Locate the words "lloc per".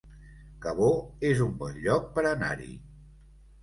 1.87-2.27